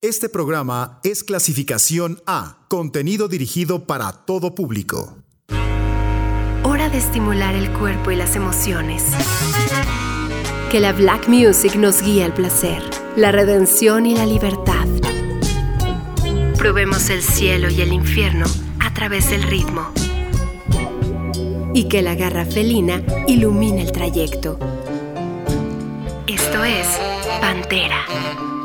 Este 0.00 0.28
programa 0.28 1.00
es 1.02 1.24
clasificación 1.24 2.22
A, 2.24 2.58
contenido 2.68 3.26
dirigido 3.26 3.84
para 3.84 4.12
todo 4.12 4.54
público. 4.54 5.24
Hora 6.62 6.88
de 6.88 6.98
estimular 6.98 7.56
el 7.56 7.72
cuerpo 7.72 8.12
y 8.12 8.16
las 8.16 8.36
emociones. 8.36 9.02
Que 10.70 10.78
la 10.78 10.92
Black 10.92 11.26
Music 11.26 11.74
nos 11.74 12.00
guíe 12.00 12.22
al 12.22 12.32
placer, 12.32 12.80
la 13.16 13.32
redención 13.32 14.06
y 14.06 14.14
la 14.14 14.24
libertad. 14.24 14.86
Probemos 16.56 17.10
el 17.10 17.20
cielo 17.20 17.68
y 17.68 17.80
el 17.80 17.92
infierno 17.92 18.46
a 18.78 18.94
través 18.94 19.30
del 19.30 19.42
ritmo. 19.42 19.90
Y 21.74 21.88
que 21.88 22.02
la 22.02 22.14
garra 22.14 22.46
felina 22.46 23.02
ilumine 23.26 23.82
el 23.82 23.90
trayecto. 23.90 24.60
Esto 26.28 26.62
es 26.62 26.86
Pantera. 27.40 28.57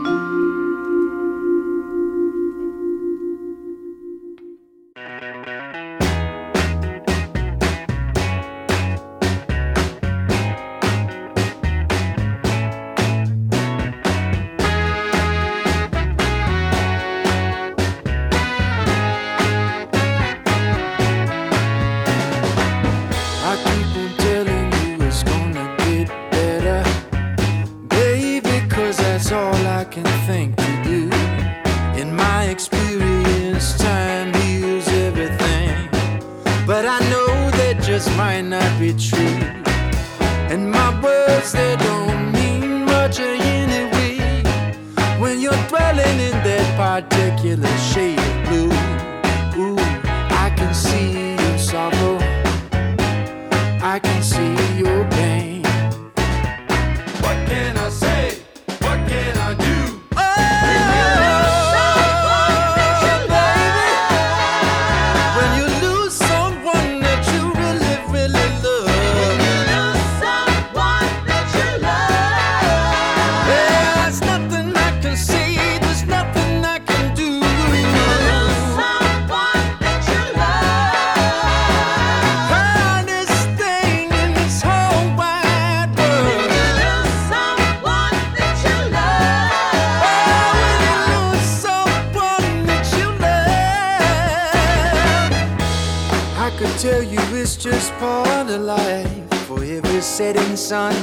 Just 97.84 98.00
part 98.00 98.50
of 98.50 98.62
life. 98.62 99.34
For 99.48 99.62
every 99.62 100.02
setting 100.02 100.56
sun, 100.56 100.96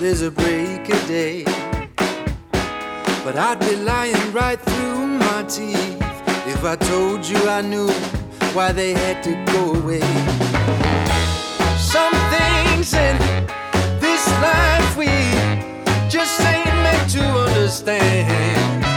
there's 0.00 0.22
a 0.22 0.30
break 0.30 0.88
of 0.88 1.06
day. 1.06 1.44
But 3.24 3.36
I'd 3.36 3.60
be 3.60 3.76
lying 3.76 4.32
right 4.32 4.58
through 4.58 5.06
my 5.06 5.42
teeth 5.42 6.00
if 6.46 6.64
I 6.64 6.76
told 6.76 7.28
you 7.28 7.36
I 7.46 7.60
knew 7.60 7.90
why 8.54 8.72
they 8.72 8.94
had 8.94 9.22
to 9.24 9.32
go 9.52 9.74
away. 9.74 10.06
Some 11.94 12.16
things 12.36 12.94
in 12.94 13.16
this 14.00 14.24
life 14.48 14.96
we 14.96 15.12
just 16.08 16.40
ain't 16.40 16.76
meant 16.84 17.10
to 17.16 17.24
understand. 17.48 18.93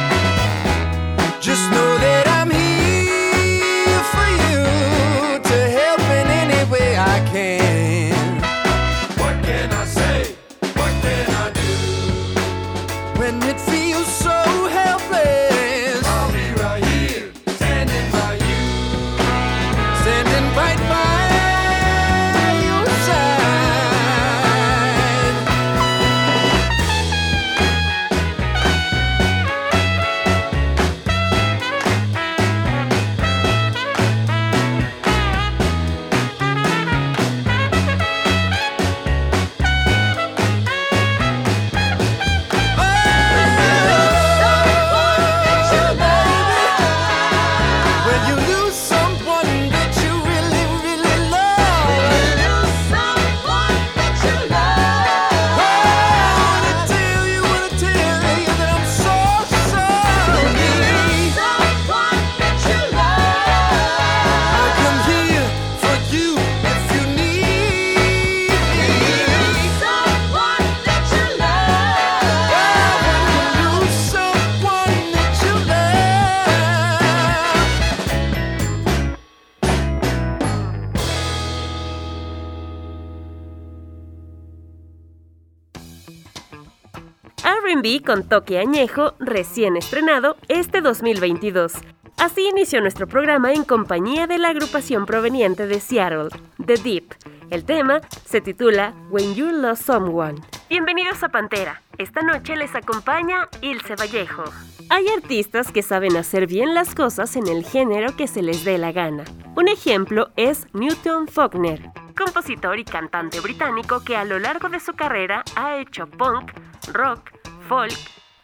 Con 87.95 88.27
toque 88.27 88.59
añejo, 88.59 89.13
recién 89.17 89.77
estrenado 89.77 90.35
este 90.49 90.81
2022. 90.81 91.71
Así 92.17 92.45
inició 92.45 92.81
nuestro 92.81 93.07
programa 93.07 93.53
en 93.53 93.63
compañía 93.63 94.27
de 94.27 94.37
la 94.37 94.49
agrupación 94.49 95.05
proveniente 95.05 95.67
de 95.67 95.79
Seattle, 95.79 96.27
The 96.65 96.75
Deep. 96.75 97.15
El 97.49 97.63
tema 97.63 98.01
se 98.25 98.41
titula 98.41 98.93
When 99.09 99.35
You 99.35 99.51
Lost 99.51 99.83
Someone. 99.83 100.41
Bienvenidos 100.69 101.23
a 101.23 101.29
Pantera. 101.29 101.81
Esta 101.97 102.21
noche 102.23 102.57
les 102.57 102.75
acompaña 102.75 103.47
Ilse 103.61 103.95
Vallejo. 103.95 104.43
Hay 104.89 105.07
artistas 105.07 105.71
que 105.71 105.81
saben 105.81 106.17
hacer 106.17 106.45
bien 106.45 106.73
las 106.73 106.93
cosas 106.93 107.37
en 107.37 107.47
el 107.47 107.63
género 107.63 108.17
que 108.17 108.27
se 108.27 108.41
les 108.41 108.65
dé 108.65 108.77
la 108.77 108.91
gana. 108.91 109.23
Un 109.55 109.69
ejemplo 109.69 110.29
es 110.35 110.67
Newton 110.73 111.29
Faulkner, 111.29 111.89
compositor 112.17 112.79
y 112.79 112.83
cantante 112.83 113.39
británico 113.39 114.03
que 114.03 114.17
a 114.17 114.25
lo 114.25 114.39
largo 114.39 114.67
de 114.67 114.81
su 114.81 114.93
carrera 114.93 115.45
ha 115.55 115.77
hecho 115.77 116.07
punk, 116.07 116.51
rock, 116.91 117.31
folk, 117.67 117.93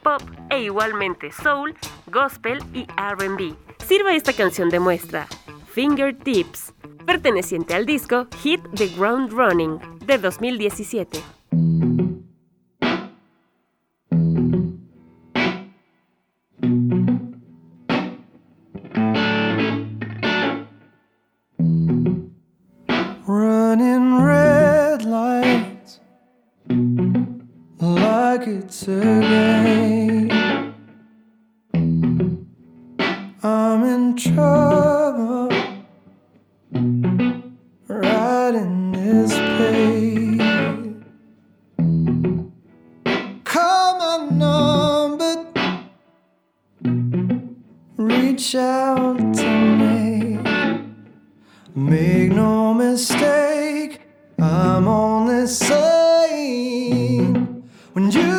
pop 0.04 0.22
e 0.50 0.64
igualmente 0.64 1.32
soul, 1.32 1.74
gospel 2.08 2.60
y 2.74 2.86
RB. 2.98 3.56
Sirva 3.86 4.14
esta 4.14 4.34
canción 4.34 4.70
de 4.70 4.80
muestra, 4.80 5.28
Fingertips, 5.74 6.74
perteneciente 7.06 7.74
al 7.74 7.86
disco 7.86 8.28
Hit 8.42 8.62
the 8.76 8.88
Ground 8.98 9.32
Running 9.32 9.80
de 10.06 10.18
2017. 10.18 11.20
reach 48.44 48.56
out 48.56 49.18
to 49.18 49.50
me. 49.80 50.38
Make 51.74 52.32
no 52.32 52.74
mistake, 52.74 54.02
I'm 54.38 54.86
on 54.88 55.28
the 55.28 55.48
same. 55.48 56.84
when 57.94 58.12
you. 58.12 58.33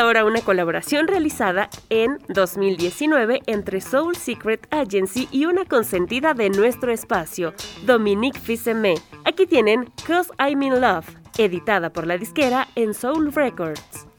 ahora 0.00 0.24
una 0.24 0.40
colaboración 0.40 1.06
realizada 1.06 1.68
en 1.90 2.18
2019 2.28 3.42
entre 3.46 3.82
Soul 3.82 4.16
Secret 4.16 4.66
Agency 4.70 5.28
y 5.30 5.44
una 5.44 5.66
consentida 5.66 6.32
de 6.32 6.48
nuestro 6.48 6.90
espacio, 6.90 7.52
Dominique 7.84 8.40
Fisseme. 8.40 8.94
Aquí 9.24 9.46
tienen 9.46 9.92
Cause 10.06 10.32
I'm 10.38 10.62
in 10.62 10.80
Love, 10.80 11.06
editada 11.36 11.92
por 11.92 12.06
la 12.06 12.16
disquera 12.16 12.68
en 12.76 12.94
Soul 12.94 13.32
Records. 13.32 14.09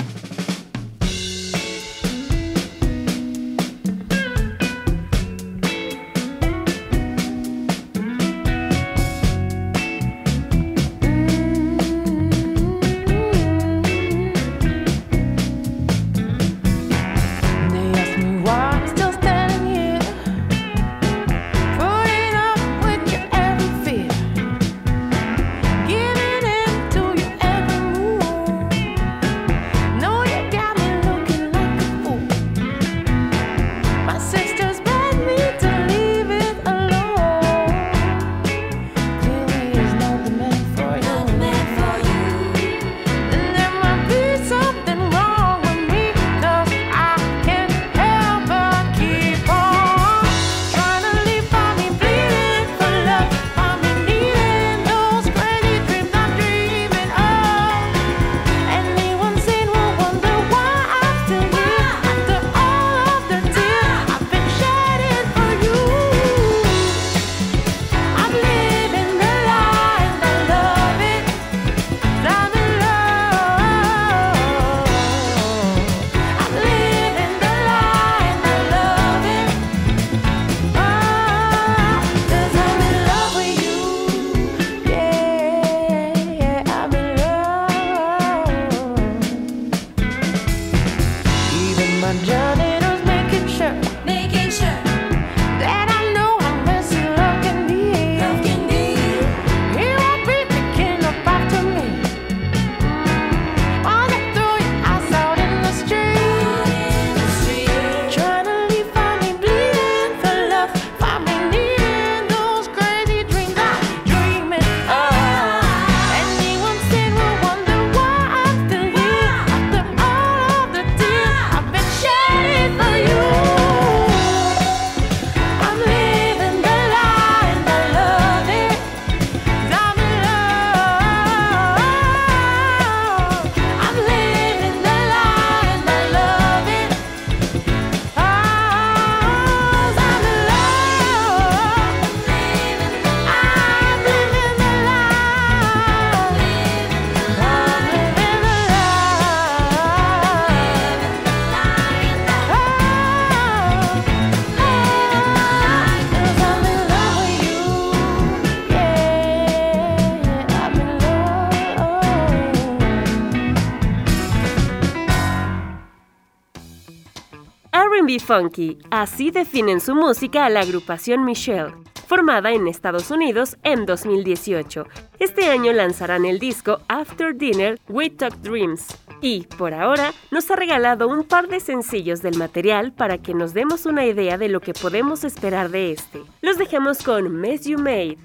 RB 167.92 168.22
Funky, 168.22 168.78
así 168.90 169.32
definen 169.32 169.82
su 169.82 169.94
música 169.94 170.46
a 170.46 170.50
la 170.50 170.62
agrupación 170.62 171.26
Michelle, 171.26 171.74
formada 172.08 172.52
en 172.52 172.68
Estados 172.68 173.12
Unidos 173.12 173.58
en 173.64 173.86
2018. 173.86 174.86
Este 175.20 175.50
año 175.50 175.74
lanzarán 175.74 176.24
el 176.24 176.40
disco 176.40 176.80
After 176.88 177.36
Dinner 177.36 177.78
We 177.90 178.10
Talk 178.10 178.34
Dreams. 178.38 178.98
Y, 179.20 179.42
por 179.58 179.74
ahora, 179.74 180.14
nos 180.32 180.50
ha 180.50 180.56
regalado 180.56 181.10
un 181.10 181.26
par 181.26 181.50
de 181.50 181.60
sencillos 181.60 182.22
del 182.22 182.38
material 182.38 182.94
para 182.94 183.18
que 183.18 183.34
nos 183.34 183.54
demos 183.54 183.86
una 183.86 184.06
idea 184.06 184.38
de 184.38 184.48
lo 184.48 184.62
que 184.62 184.74
podemos 184.74 185.26
esperar 185.26 185.70
de 185.70 185.92
este. 185.92 186.22
Los 186.42 186.58
dejamos 186.58 187.04
con 187.04 187.30
Mess 187.30 187.66
You 187.66 187.78
Made. 187.78 188.18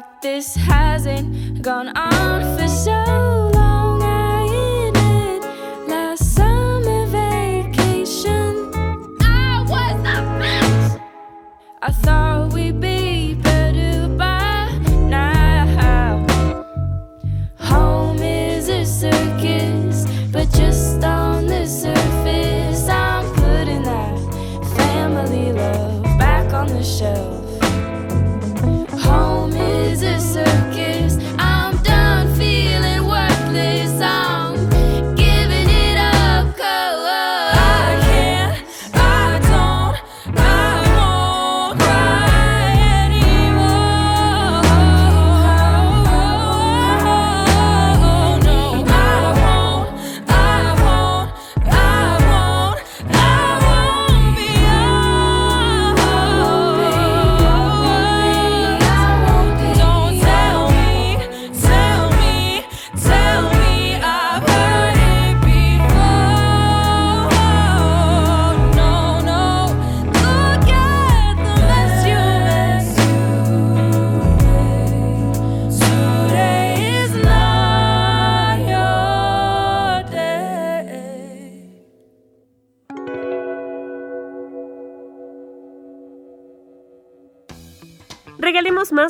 Like 0.00 0.22
this 0.22 0.54
hasn't 0.54 1.60
gone 1.60 1.88
on 1.88 2.58
for 2.58 2.68
so 2.68 3.50
long? 3.54 4.02
I 4.02 4.88
admit, 4.88 5.42
last 5.88 6.34
summer 6.36 7.04
vacation, 7.06 8.70
I 9.20 9.62
was 9.68 9.98
a 10.16 10.22
mess. 10.40 10.98
I 11.82 11.90
thought 11.90 12.52
we'd 12.54 12.80
be 12.80 13.34
better 13.34 14.08
by 14.08 14.70
now. 15.18 16.24
Home 17.58 18.22
is 18.22 18.68
a 18.70 18.86
circus, 18.86 20.06
but 20.32 20.50
just 20.52 21.04
on 21.04 21.46
the 21.46 21.66
surface, 21.66 22.88
I'm 22.88 23.24
putting 23.34 23.82
that 23.82 24.16
family 24.76 25.52
love 25.52 26.04
back 26.18 26.54
on 26.54 26.68
the 26.68 26.82
shelf. 26.82 27.29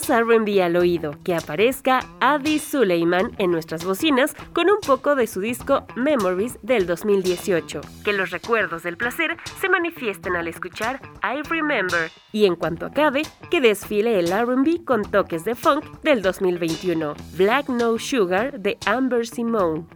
RB 0.09 0.63
al 0.63 0.77
oído, 0.77 1.17
que 1.25 1.35
aparezca 1.35 2.01
Adi 2.21 2.59
Suleiman 2.59 3.33
en 3.39 3.51
nuestras 3.51 3.85
bocinas 3.85 4.35
con 4.53 4.71
un 4.71 4.81
poco 4.81 5.15
de 5.15 5.27
su 5.27 5.41
disco 5.41 5.87
Memories 5.97 6.59
del 6.63 6.87
2018. 6.87 7.81
Que 8.05 8.13
los 8.13 8.31
recuerdos 8.31 8.83
del 8.83 8.97
placer 8.97 9.37
se 9.61 9.69
manifiesten 9.69 10.37
al 10.37 10.49
escuchar 10.49 11.01
I 11.23 11.43
Remember. 11.49 12.11
Y 12.33 12.47
en 12.47 12.57
cuanto 12.57 12.87
acabe, 12.87 13.23
que 13.51 13.61
desfile 13.61 14.19
el 14.19 14.31
RB 14.31 14.85
con 14.85 15.03
toques 15.03 15.45
de 15.45 15.55
funk 15.55 15.85
del 16.03 16.23
2021. 16.23 17.15
Black 17.37 17.69
No 17.69 17.99
Sugar 17.99 18.61
de 18.61 18.79
Amber 18.87 19.27
Simone. 19.27 19.87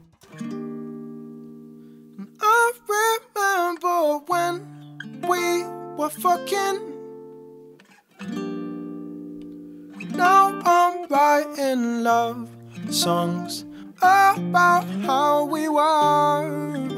Now 10.14 10.60
I'm 10.64 11.06
writing 11.08 12.02
love 12.04 12.48
songs 12.90 13.64
about 13.98 14.84
how 15.04 15.44
we 15.44 15.68
were. 15.68 16.88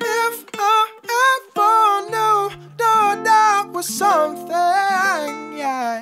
If 0.00 0.44
I 0.54 0.88
ever 1.26 2.10
knew 2.10 2.50
that 2.78 3.24
that 3.24 3.70
was 3.72 3.86
something, 3.86 5.58
yeah, 5.58 6.00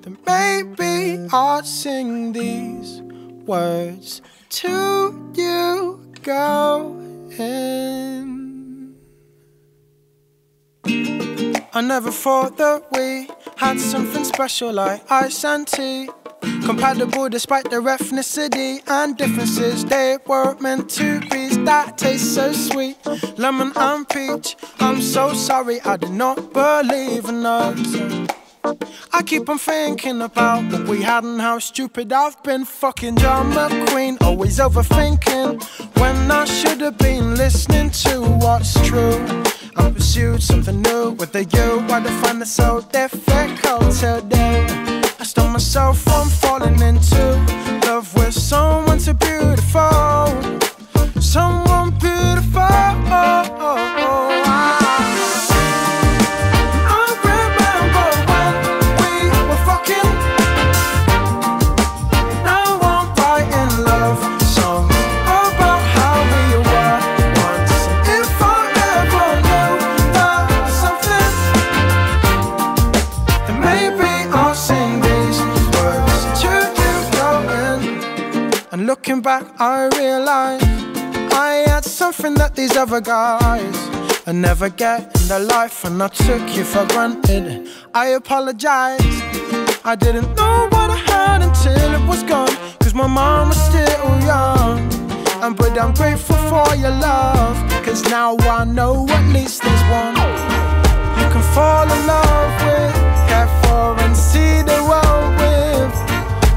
then 0.00 0.16
maybe 0.26 1.28
I'd 1.30 1.66
sing 1.66 2.32
these 2.32 3.02
words 3.46 4.22
to 4.60 5.32
you, 5.34 6.00
going. 6.22 6.98
I 11.78 11.80
never 11.80 12.10
thought 12.10 12.56
that 12.56 12.82
we 12.90 13.30
had 13.56 13.78
something 13.78 14.24
special 14.24 14.72
like 14.72 15.00
ice 15.08 15.44
and 15.44 15.64
tea. 15.64 16.08
Compatible 16.66 17.28
despite 17.28 17.70
the 17.70 17.76
ethnicity 17.76 18.82
and 18.88 19.16
differences. 19.16 19.84
They 19.84 20.18
weren't 20.26 20.60
meant 20.60 20.90
to 20.98 21.20
be. 21.30 21.54
That 21.64 21.96
tastes 21.96 22.34
so 22.34 22.50
sweet. 22.52 22.96
Lemon 23.38 23.70
and 23.76 24.08
peach. 24.08 24.56
I'm 24.80 25.00
so 25.00 25.32
sorry, 25.34 25.80
I 25.82 25.96
did 25.96 26.10
not 26.10 26.52
believe 26.52 27.26
in 27.26 27.46
us. 27.46 28.26
I 29.12 29.22
keep 29.22 29.48
on 29.48 29.58
thinking 29.58 30.20
about 30.22 30.64
what 30.72 30.88
we 30.88 31.02
had 31.02 31.22
and 31.22 31.40
how 31.40 31.60
stupid 31.60 32.12
I've 32.12 32.42
been. 32.42 32.64
Fucking 32.64 33.18
John 33.18 33.52
McQueen, 33.52 34.20
always 34.20 34.58
overthinking. 34.58 35.62
When 35.96 36.28
I 36.28 36.44
should 36.44 36.80
have 36.80 36.98
been 36.98 37.36
listening 37.36 37.90
to 38.02 38.20
what's 38.20 38.74
true. 38.84 39.44
I 39.78 39.90
pursued 39.92 40.42
something 40.42 40.82
new 40.82 41.10
with 41.12 41.34
a 41.36 41.44
you. 41.44 41.68
I 41.88 42.02
find 42.22 42.42
it 42.42 42.46
so 42.46 42.80
difficult 42.92 43.92
today? 43.92 44.66
I 45.20 45.24
stop 45.24 45.52
myself 45.52 45.98
from 45.98 46.28
falling 46.28 46.80
into 46.80 47.24
love 47.86 48.12
with 48.14 48.34
someone 48.34 48.98
so 48.98 49.14
beautiful. 49.14 50.30
Someone 51.20 51.67
looking 78.88 79.20
back, 79.20 79.44
I 79.60 79.90
realized 79.98 80.64
I 81.34 81.52
had 81.68 81.84
something 81.84 82.32
that 82.40 82.54
these 82.54 82.74
other 82.74 83.02
guys 83.02 83.76
I 84.26 84.32
never 84.32 84.70
get 84.70 85.00
in 85.20 85.28
their 85.28 85.44
life, 85.56 85.84
and 85.84 86.02
I 86.02 86.08
took 86.08 86.44
you 86.56 86.64
for 86.64 86.86
granted. 86.86 87.68
I 87.92 88.06
apologize. 88.20 89.12
I 89.84 89.94
didn't 89.94 90.30
know 90.38 90.68
what 90.72 90.88
I 90.96 91.00
had 91.12 91.42
until 91.42 91.90
it 91.98 92.04
was 92.08 92.22
gone. 92.22 92.54
Cause 92.80 92.94
my 92.94 93.06
mom 93.06 93.48
was 93.48 93.60
still 93.70 94.10
young. 94.32 94.78
And 95.42 95.54
but 95.54 95.78
I'm 95.78 95.92
grateful 95.92 96.40
for 96.50 96.68
your 96.74 96.96
love. 97.08 97.56
Cause 97.84 98.02
now 98.08 98.38
I 98.58 98.64
know 98.64 99.06
at 99.10 99.26
least 99.36 99.56
there's 99.64 99.84
one 100.00 100.14
you 101.20 101.26
can 101.34 101.44
fall 101.56 101.86
in 101.96 102.00
love 102.14 102.52
with, 102.64 102.94
care 103.28 103.50
for, 103.60 103.86
and 104.04 104.16
see 104.16 104.62
the 104.70 104.80
world 104.90 105.30
with. 105.42 105.94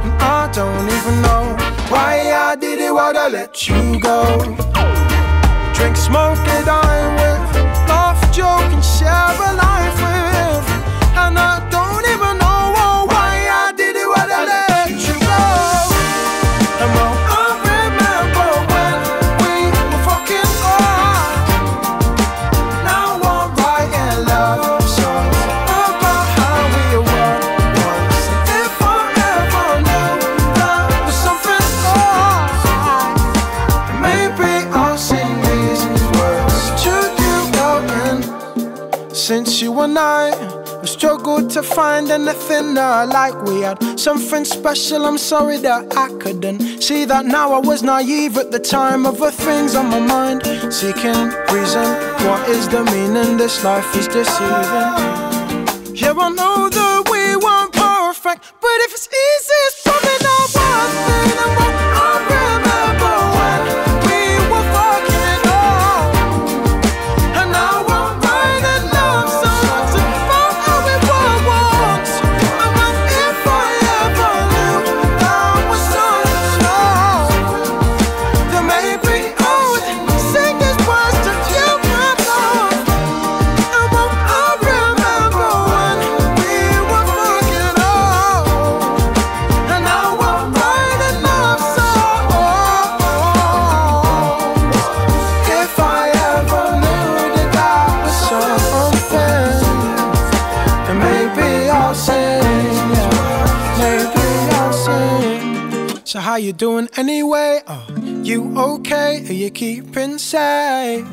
And 0.04 0.14
I 0.40 0.50
don't 0.54 0.88
even 0.98 1.16
know 1.26 1.41
why 1.92 2.32
I 2.32 2.56
did 2.56 2.80
it, 2.80 2.94
why'd 2.94 3.18
I 3.18 3.28
let 3.28 3.68
you 3.68 4.00
go? 4.00 4.24
Drink, 5.76 5.98
smoke, 5.98 6.40
and 6.56 6.66
dine 6.66 7.14
with, 7.20 7.44
laugh, 7.90 8.22
joke, 8.34 8.72
and 8.76 8.84
share 8.84 9.36
a 9.48 9.52
life 9.66 9.98
with. 10.06 10.68
And 11.24 11.38
I 11.38 11.71
you 39.72 39.82
and 39.82 39.98
I 39.98 40.86
struggled 40.86 41.50
to 41.52 41.64
find 41.64 42.10
anything 42.12 42.74
that 42.74 42.92
I 43.02 43.06
like 43.06 43.42
we 43.44 43.62
had 43.62 43.78
something 44.00 44.44
special, 44.44 45.06
I'm 45.06 45.18
sorry 45.18 45.58
that 45.58 45.96
I 45.96 46.10
couldn't 46.20 46.82
see 46.82 47.06
that 47.06 47.26
now. 47.26 47.54
I 47.54 47.60
was 47.60 47.82
naive 47.82 48.38
at 48.38 48.52
the 48.52 48.60
time 48.60 49.06
of 49.06 49.20
the 49.20 49.32
things 49.32 49.76
on 49.76 49.88
my 49.88 50.00
mind, 50.00 50.42
seeking 50.74 51.22
reason. 51.56 51.88
What 52.28 52.50
is 52.50 52.68
the 52.68 52.84
meaning? 52.92 53.38
This 53.38 53.64
life 53.64 53.96
is 53.96 54.08
deceiving. 54.08 54.94
Yeah, 55.96 56.14
I 56.18 56.30
know 56.40 56.70
that 56.70 57.00
we 57.12 57.24
weren't 57.44 57.74
perfect, 57.74 58.54
but 58.60 58.78
if 58.86 58.92
it's 58.94 59.08
easy, 59.08 59.60
it's 59.68 59.82
probably 59.84 60.18
not 60.28 60.48
one 60.56 61.66
thing. 61.66 61.71
Doing 106.62 106.88
anyway? 106.96 107.60
Oh, 107.66 107.88
you 108.22 108.56
okay? 108.56 109.28
Are 109.28 109.34
you 109.34 109.50
keeping 109.50 110.20
safe? 110.20 111.08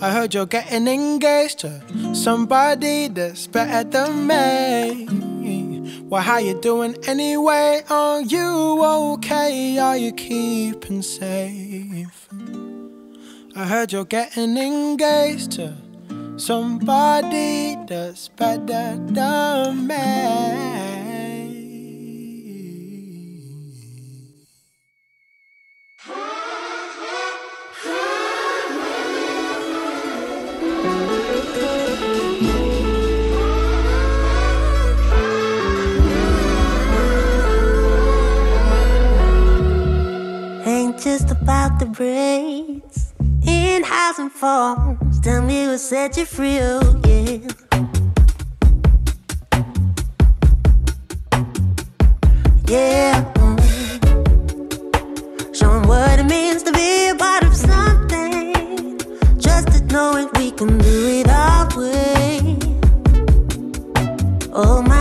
I 0.00 0.10
heard 0.10 0.34
you're 0.34 0.46
getting 0.46 0.88
engaged 0.88 1.60
to 1.60 1.80
somebody 2.12 3.06
that's 3.06 3.46
better 3.46 3.88
than 3.88 4.26
me. 4.26 5.06
Well, 6.08 6.22
how 6.22 6.38
you 6.38 6.60
doing 6.60 6.96
anyway? 7.06 7.84
Are 7.88 8.20
you 8.22 8.84
okay? 8.84 9.78
Are 9.78 9.96
you 9.96 10.10
keeping 10.10 11.02
safe? 11.02 12.28
I 13.54 13.66
heard 13.66 13.92
you're 13.92 14.04
getting 14.04 14.56
engaged 14.56 15.52
to 15.52 15.76
somebody 16.36 17.76
that's 17.86 18.26
better 18.26 18.98
than 18.98 19.86
me. 19.86 21.03
Just 41.04 41.30
about 41.30 41.78
the 41.78 41.84
braids 41.84 43.12
in 43.46 43.84
and 44.18 44.32
falls. 44.32 45.20
Tell 45.20 45.42
me 45.42 45.66
what 45.66 45.78
set 45.78 46.16
you 46.16 46.24
free, 46.24 46.58
oh 46.62 46.80
yeah. 47.04 47.40
Yeah. 52.66 53.32
mm. 53.34 53.60
What 55.86 56.18
it 56.20 56.24
means 56.24 56.62
to 56.62 56.72
be 56.72 57.12
part 57.18 57.44
of 57.44 57.54
something. 57.54 58.98
Just 59.38 59.84
knowing 59.92 60.28
we 60.38 60.52
can 60.52 60.78
do 60.78 61.20
it 61.20 61.28
our 61.28 61.68
way. 61.76 62.58
Oh, 64.54 64.80
my 64.80 64.93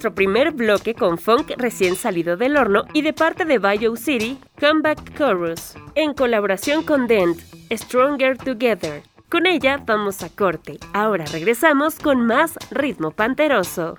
nuestro 0.00 0.14
primer 0.14 0.52
bloque 0.52 0.94
con 0.94 1.18
funk 1.18 1.52
recién 1.58 1.94
salido 1.94 2.38
del 2.38 2.56
horno 2.56 2.84
y 2.94 3.02
de 3.02 3.12
parte 3.12 3.44
de 3.44 3.58
Bayou 3.58 3.96
City, 3.98 4.38
Comeback 4.58 5.14
Chorus, 5.18 5.74
en 5.94 6.14
colaboración 6.14 6.84
con 6.84 7.06
Dent, 7.06 7.38
Stronger 7.70 8.38
Together. 8.38 9.02
Con 9.28 9.44
ella 9.44 9.82
vamos 9.84 10.22
a 10.22 10.30
corte. 10.30 10.78
Ahora 10.94 11.26
regresamos 11.26 11.96
con 11.96 12.24
más 12.24 12.58
ritmo 12.70 13.10
panteroso. 13.10 13.98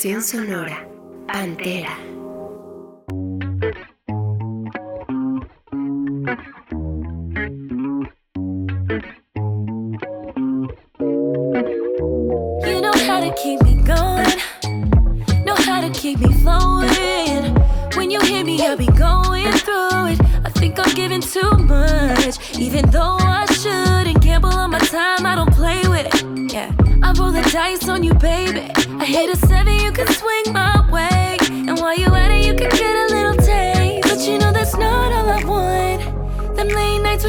Sensación 0.00 0.22
sonora. 0.22 0.89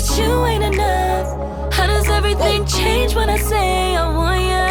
With 0.02 0.18
you 0.18 0.46
ain't 0.46 0.64
enough. 0.64 1.74
How 1.74 1.86
does 1.88 2.10
everything 2.10 2.66
change 2.66 3.16
when 3.16 3.30
I 3.30 3.38
say 3.38 3.96
I 3.96 4.08
want 4.18 4.42
ya? 4.52 4.66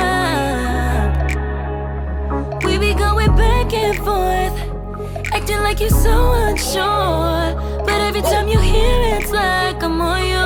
We 2.67 2.79
be 2.79 2.95
going 2.95 3.35
back 3.37 3.73
and 3.73 3.97
forth, 3.99 5.33
acting 5.33 5.61
like 5.61 5.81
you're 5.81 5.91
so 5.91 6.33
unsure. 6.33 7.55
But 7.87 8.01
every 8.09 8.23
time 8.23 8.49
you 8.49 8.59
hear 8.59 9.01
it, 9.09 9.23
it's 9.23 9.33
like 9.33 9.83
I'm 9.83 10.01
on 10.01 10.27
yours. 10.29 10.40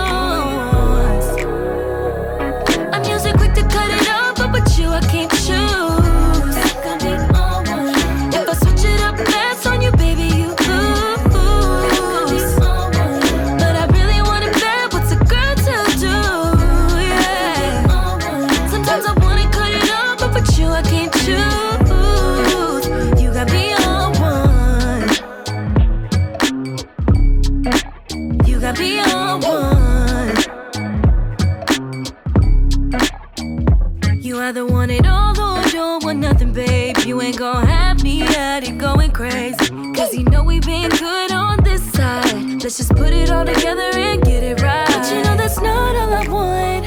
Let's 42.76 42.88
just 42.88 42.98
put 42.98 43.12
it 43.12 43.30
all 43.30 43.44
together 43.44 43.88
and 43.94 44.20
get 44.24 44.42
it 44.42 44.60
right. 44.60 44.88
But 44.88 45.08
you 45.08 45.22
know 45.22 45.36
that's 45.36 45.60
not 45.60 45.94
all 45.94 46.12
I 46.12 46.26
want. 46.26 46.84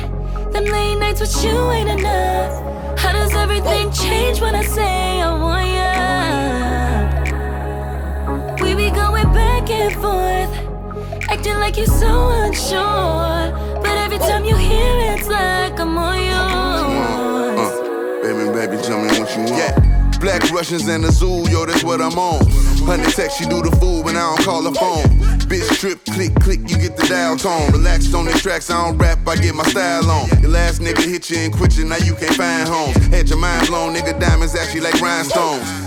Them 0.51 0.65
late 0.65 0.95
nights 0.95 1.21
with 1.21 1.41
you 1.41 1.71
ain't 1.71 1.89
enough. 1.89 2.99
How 2.99 3.13
does 3.13 3.33
everything 3.33 3.89
change 3.93 4.41
when 4.41 4.53
I 4.53 4.63
say 4.63 5.21
I 5.21 5.31
want 5.31 5.67
ya? 5.77 5.93
We 8.61 8.75
be 8.75 8.91
going 8.91 9.31
back 9.31 9.69
and 9.69 9.93
forth, 9.93 10.51
acting 11.29 11.55
like 11.55 11.77
you're 11.77 11.85
so 11.85 12.31
unsure. 12.31 13.53
But 13.81 13.97
every 14.05 14.17
time 14.17 14.43
you 14.43 14.57
hear 14.57 14.93
it, 15.05 15.19
it's 15.19 15.29
like 15.29 15.79
I'm 15.79 15.97
all 15.97 16.17
yours. 16.17 16.26
Black 20.19 20.49
Russians 20.51 20.87
and 20.87 21.03
the 21.03 21.11
zoo, 21.11 21.49
yo, 21.49 21.65
that's 21.65 21.83
what 21.83 22.01
I'm 22.01 22.17
on. 22.17 22.45
Honey 22.85 23.03
text, 23.11 23.39
you 23.39 23.47
do 23.47 23.61
the 23.61 23.75
fool 23.77 24.03
when 24.03 24.15
I 24.17 24.35
don't 24.35 24.43
call 24.43 24.63
the 24.63 24.73
phone. 24.73 25.05
Bitch 25.47 25.69
trip, 25.79 26.03
click, 26.05 26.33
click, 26.41 26.59
you 26.69 26.77
get 26.77 26.97
the 26.97 27.05
dial 27.07 27.37
tone. 27.37 27.71
Relaxed 27.71 28.13
on 28.13 28.25
these 28.25 28.41
tracks, 28.41 28.69
I 28.69 28.85
don't 28.85 28.97
rap, 28.97 29.19
I 29.27 29.35
get 29.35 29.55
my 29.55 29.63
style 29.63 30.09
on. 30.09 30.29
Your 30.41 30.51
last 30.51 30.81
nigga 30.81 31.03
hit 31.03 31.29
you 31.29 31.37
and 31.37 31.53
quit 31.53 31.77
you, 31.77 31.85
now 31.85 31.97
you 31.97 32.15
can't 32.15 32.35
find 32.35 32.67
homes. 32.67 32.97
Had 33.07 33.29
your 33.29 33.39
mind 33.39 33.67
blown, 33.67 33.93
nigga, 33.93 34.19
diamonds 34.19 34.55
actually 34.55 34.81
like 34.81 34.99
rhinestones. 34.99 35.86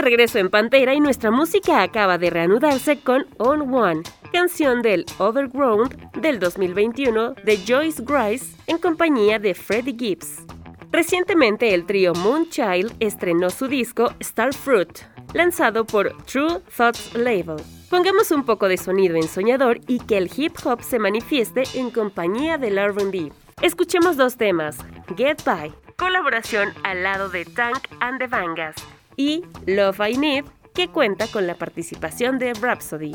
De 0.00 0.10
regreso 0.10 0.38
en 0.38 0.48
Pantera 0.48 0.94
y 0.94 1.00
nuestra 1.00 1.30
música 1.30 1.82
acaba 1.82 2.16
de 2.16 2.30
reanudarse 2.30 3.00
con 3.00 3.26
On 3.36 3.74
One, 3.74 4.02
canción 4.32 4.80
del 4.80 5.04
Overground 5.18 6.12
del 6.12 6.38
2021 6.38 7.34
de 7.44 7.58
Joyce 7.66 8.02
Grice 8.02 8.56
en 8.66 8.78
compañía 8.78 9.38
de 9.38 9.52
Freddie 9.52 9.96
Gibbs. 9.98 10.38
Recientemente 10.90 11.74
el 11.74 11.84
trío 11.84 12.14
Moonchild 12.14 12.94
estrenó 12.98 13.50
su 13.50 13.68
disco 13.68 14.14
Starfruit, 14.22 15.00
lanzado 15.34 15.84
por 15.84 16.16
True 16.24 16.60
Thoughts 16.74 17.14
Label. 17.14 17.56
Pongamos 17.90 18.30
un 18.30 18.44
poco 18.44 18.68
de 18.68 18.78
sonido 18.78 19.16
ensoñador 19.16 19.80
y 19.86 19.98
que 20.00 20.16
el 20.16 20.30
hip 20.34 20.54
hop 20.64 20.80
se 20.82 20.98
manifieste 20.98 21.64
en 21.74 21.90
compañía 21.90 22.56
del 22.56 22.78
R&B. 22.78 23.32
Escuchemos 23.60 24.16
dos 24.16 24.38
temas, 24.38 24.78
Get 25.18 25.44
By, 25.44 25.74
colaboración 25.96 26.72
al 26.84 27.02
lado 27.02 27.28
de 27.28 27.44
Tank 27.44 27.88
and 28.00 28.18
the 28.18 28.28
Vangas, 28.28 28.76
y 29.20 29.44
Love 29.66 30.00
I 30.08 30.16
Need, 30.16 30.44
que 30.74 30.88
cuenta 30.88 31.26
con 31.26 31.46
la 31.46 31.54
participación 31.54 32.38
de 32.38 32.54
Rhapsody. 32.54 33.14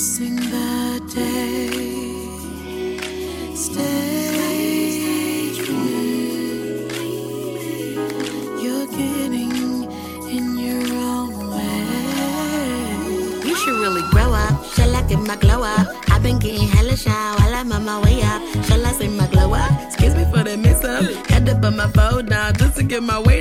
The 0.00 1.02
day. 1.14 1.68
You're 8.62 8.86
getting 8.86 9.84
in 10.30 10.58
your 10.58 10.94
own 10.94 11.50
way. 11.50 11.84
You 13.44 13.54
should 13.54 13.78
really 13.78 14.00
grow 14.10 14.32
up. 14.32 14.64
Shall 14.72 14.96
I 14.96 15.02
get 15.06 15.18
my 15.18 15.36
glow 15.36 15.64
up? 15.64 15.86
I've 16.10 16.22
been 16.22 16.38
getting 16.38 16.66
hella 16.68 16.96
shy 16.96 17.10
while 17.10 17.54
I'm 17.54 17.70
on 17.70 17.84
my 17.84 18.00
way 18.00 18.22
up. 18.22 18.40
Shall 18.64 18.82
I 18.86 18.92
say 18.92 19.08
my 19.08 19.26
glow 19.26 19.52
up? 19.52 19.70
Excuse 19.82 20.14
me 20.14 20.24
for 20.32 20.40
up. 20.86 21.04
Had 21.28 21.44
to 21.44 21.54
put 21.56 21.74
my 21.74 21.88
phone 21.88 22.24
down 22.24 22.54
just 22.54 22.76
to 22.76 22.84
get 22.84 23.02
my 23.02 23.20
way 23.20 23.39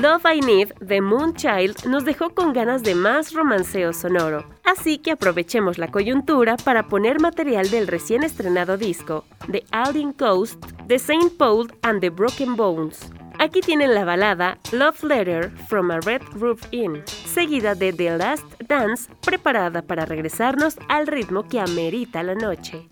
Love 0.00 0.24
I 0.34 0.40
Need 0.40 0.72
de 0.80 1.02
Moonchild 1.02 1.84
nos 1.84 2.06
dejó 2.06 2.30
con 2.30 2.54
ganas 2.54 2.82
de 2.82 2.94
más 2.94 3.34
romanceo 3.34 3.92
sonoro, 3.92 4.46
así 4.64 4.96
que 4.96 5.10
aprovechemos 5.10 5.76
la 5.76 5.88
coyuntura 5.88 6.56
para 6.56 6.86
poner 6.88 7.20
material 7.20 7.68
del 7.68 7.86
recién 7.86 8.22
estrenado 8.22 8.78
disco, 8.78 9.26
The 9.52 9.62
Alien 9.72 10.14
Coast, 10.14 10.64
de 10.86 10.98
Saint 10.98 11.36
Paul 11.36 11.70
and 11.82 12.00
the 12.00 12.08
Broken 12.08 12.56
Bones. 12.56 13.10
Aquí 13.38 13.60
tienen 13.60 13.94
la 13.94 14.06
balada 14.06 14.56
Love 14.72 15.04
Letter 15.04 15.50
from 15.68 15.90
a 15.90 16.00
Red 16.00 16.22
Roof 16.32 16.62
Inn, 16.70 17.02
seguida 17.06 17.74
de 17.74 17.92
The 17.92 18.16
Last 18.16 18.46
Dance, 18.68 19.12
preparada 19.20 19.82
para 19.82 20.06
regresarnos 20.06 20.78
al 20.88 21.08
ritmo 21.08 21.46
que 21.46 21.60
amerita 21.60 22.22
la 22.22 22.34
noche. 22.34 22.89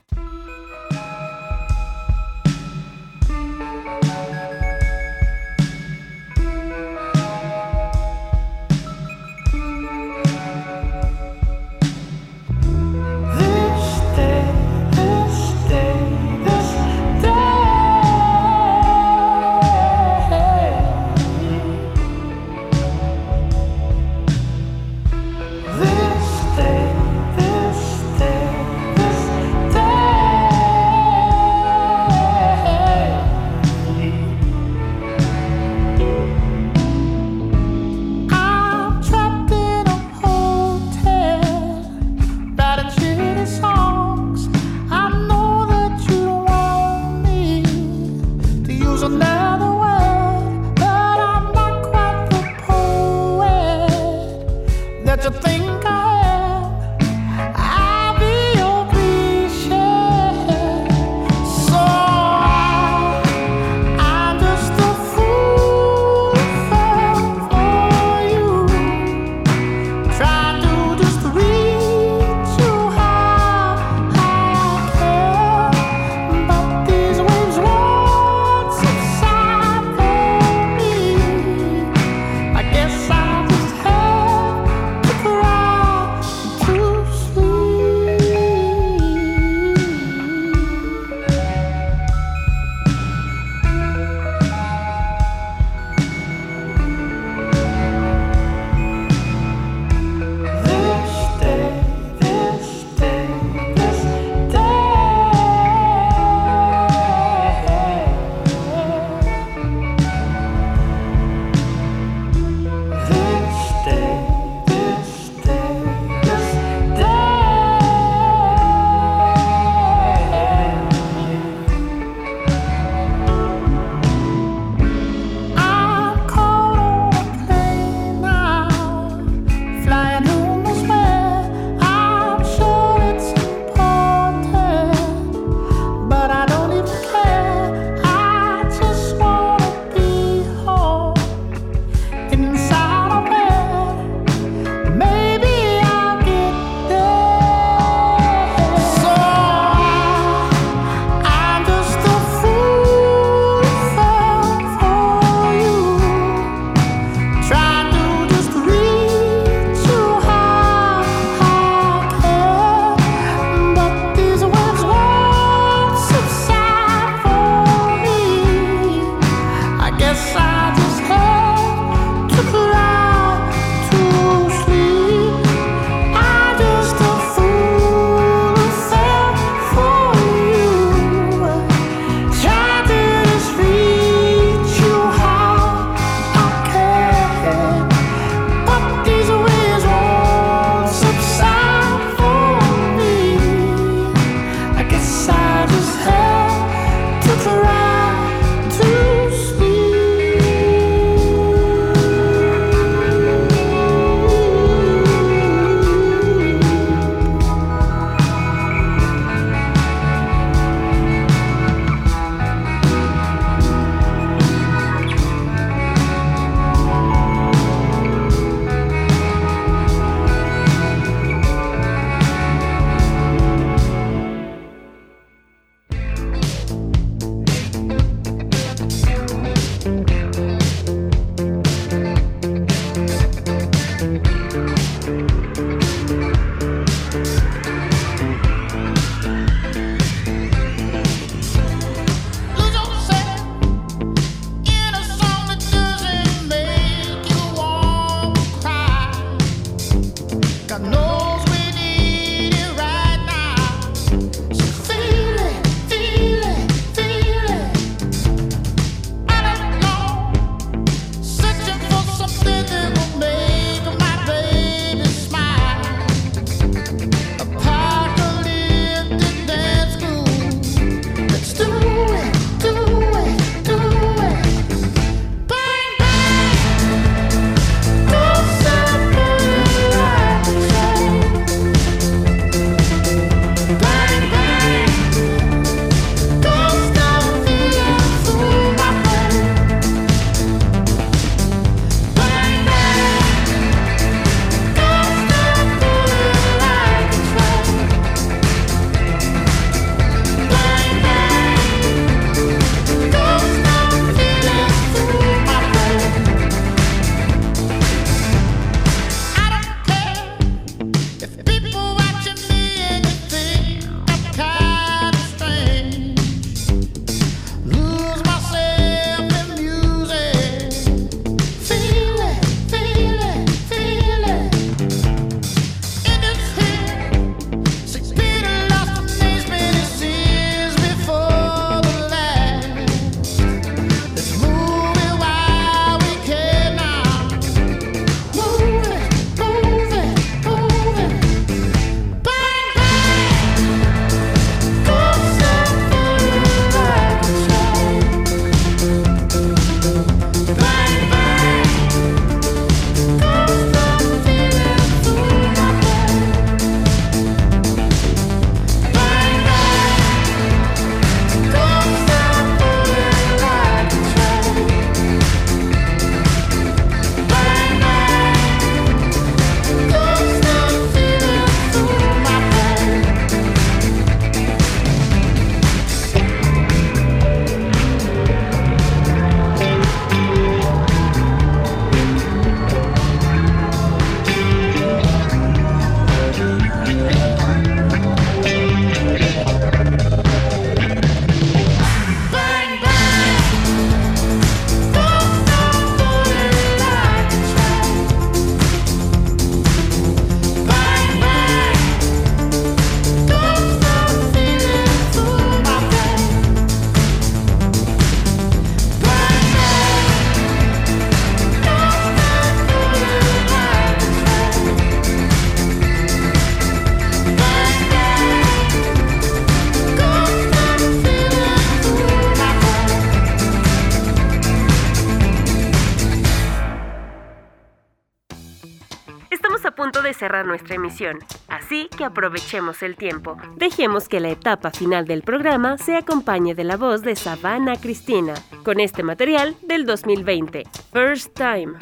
Así 431.48 431.88
que 431.96 432.04
aprovechemos 432.04 432.82
el 432.82 432.96
tiempo. 432.96 433.36
Dejemos 433.56 434.08
que 434.08 434.20
la 434.20 434.30
etapa 434.30 434.70
final 434.70 435.06
del 435.06 435.22
programa 435.22 435.78
se 435.78 435.96
acompañe 435.96 436.54
de 436.54 436.64
la 436.64 436.76
voz 436.76 437.02
de 437.02 437.16
Savannah 437.16 437.76
Cristina, 437.76 438.34
con 438.64 438.80
este 438.80 439.02
material 439.02 439.56
del 439.62 439.86
2020, 439.86 440.64
First 440.92 441.34
Time. 441.34 441.74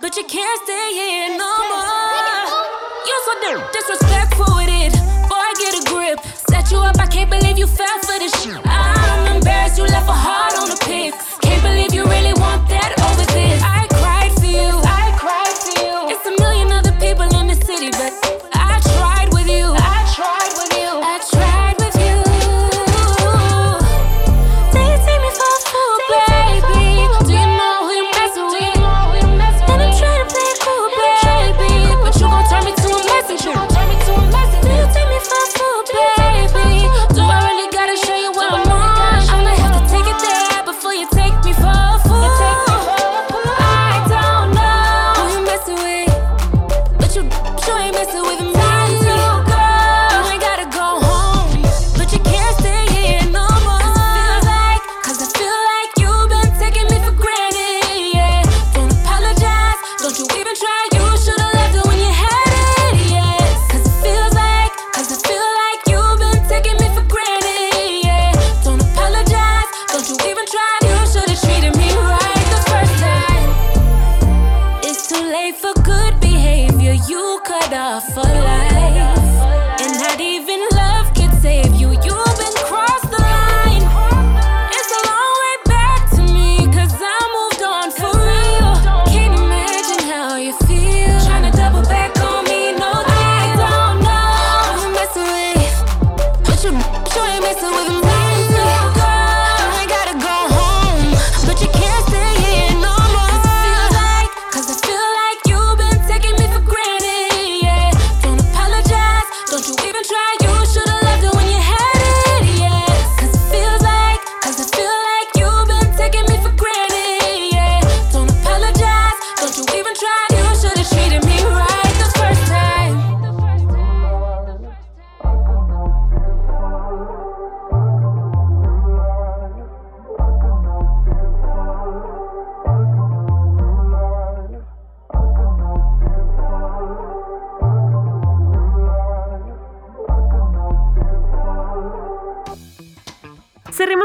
But 0.00 0.16
you 0.16 0.24
can't 0.24 0.62
stay 0.64 0.94
here 0.94 1.38
no 1.38 1.58
more. 1.70 2.02
Disrespectful. 3.72 4.52
Set 6.52 6.70
you 6.70 6.80
up, 6.80 6.98
I 6.98 7.06
can't 7.06 7.30
believe 7.30 7.56
you 7.56 7.66
fell 7.66 7.98
for 8.00 8.18
this 8.18 8.30
shit. 8.42 8.60
I'm 8.66 9.36
embarrassed 9.36 9.78
you 9.78 9.84
left 9.84 10.06
a 10.06 10.12
heart 10.12 10.52
on 10.60 10.68
the 10.68 10.76
pick. 10.84 11.14
Can't 11.40 11.62
believe 11.62 11.94
you 11.94 12.04
really 12.04 12.34
want 12.34 12.68
that. 12.68 13.01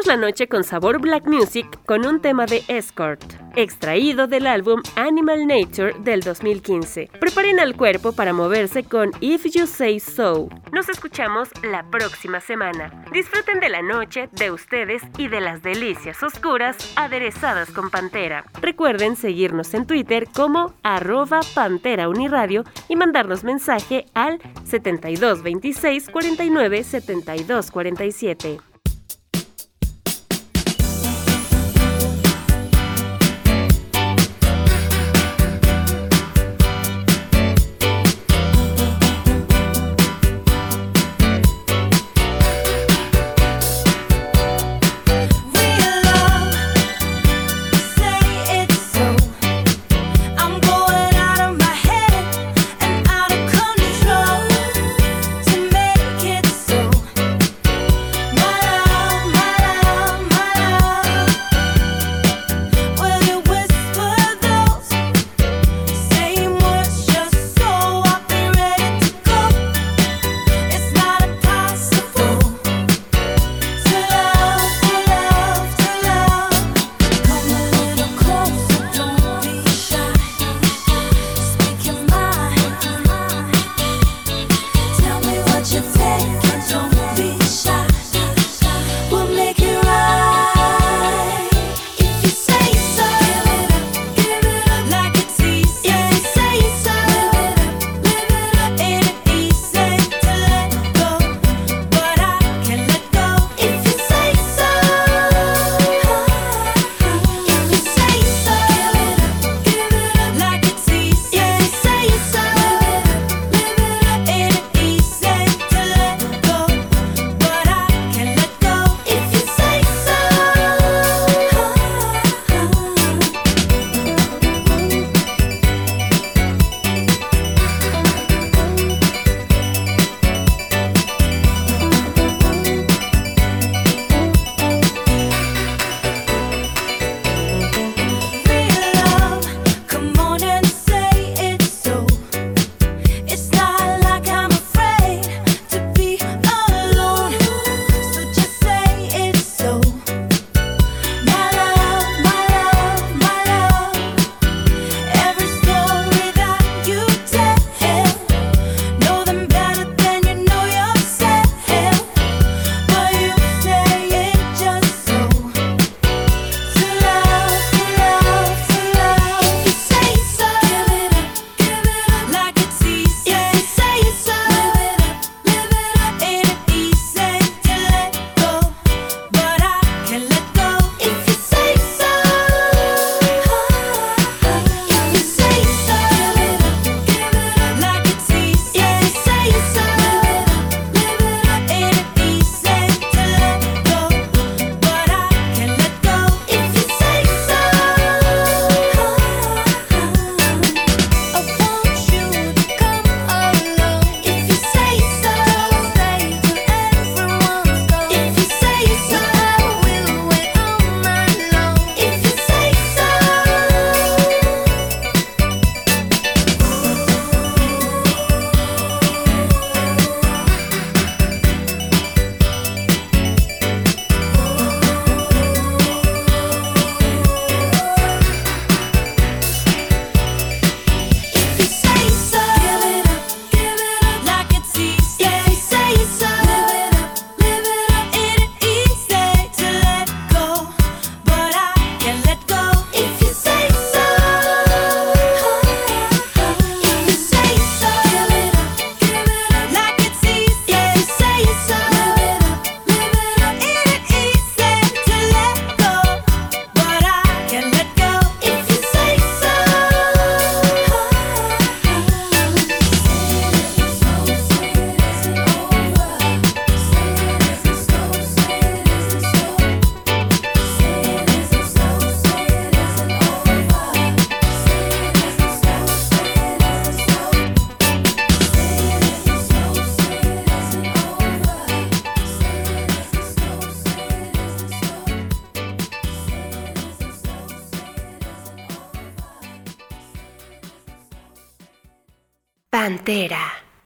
La 0.05 0.15
noche 0.15 0.47
con 0.47 0.63
sabor 0.63 1.01
black 1.01 1.27
music 1.27 1.67
con 1.85 2.05
un 2.05 2.21
tema 2.21 2.45
de 2.45 2.63
Escort, 2.69 3.21
extraído 3.57 4.27
del 4.27 4.47
álbum 4.47 4.81
Animal 4.95 5.45
Nature 5.47 5.95
del 5.99 6.21
2015. 6.21 7.09
Preparen 7.19 7.59
al 7.59 7.75
cuerpo 7.75 8.13
para 8.13 8.31
moverse 8.31 8.83
con 8.83 9.11
If 9.19 9.45
You 9.53 9.67
Say 9.67 9.99
So. 9.99 10.47
Nos 10.71 10.87
escuchamos 10.87 11.49
la 11.61 11.89
próxima 11.89 12.39
semana. 12.39 13.03
Disfruten 13.11 13.59
de 13.59 13.67
la 13.67 13.81
noche, 13.81 14.29
de 14.31 14.51
ustedes 14.51 15.01
y 15.17 15.27
de 15.27 15.41
las 15.41 15.61
delicias 15.61 16.23
oscuras 16.23 16.77
aderezadas 16.95 17.69
con 17.71 17.89
Pantera. 17.89 18.45
Recuerden 18.61 19.17
seguirnos 19.17 19.73
en 19.73 19.85
Twitter 19.87 20.29
como 20.33 20.73
arroba 20.83 21.41
Pantera 21.53 22.07
Uniradio 22.07 22.63
y 22.87 22.95
mandarnos 22.95 23.43
mensaje 23.43 24.05
al 24.13 24.39
7226 24.63 26.09
49 26.09 26.83
7247. 26.83 28.59